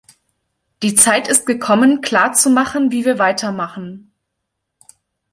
Die 0.81 0.95
Zeit 0.95 1.27
ist 1.27 1.45
gekommen, 1.45 2.01
klarzumachen, 2.01 2.91
wie 2.91 3.05
wir 3.05 3.19
weitermachen. 3.19 4.11